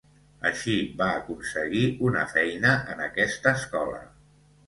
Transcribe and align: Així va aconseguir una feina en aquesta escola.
Així 0.49 0.77
va 1.01 1.09
aconseguir 1.17 1.83
una 2.09 2.25
feina 2.33 2.73
en 2.95 3.05
aquesta 3.09 3.55
escola. 3.61 4.01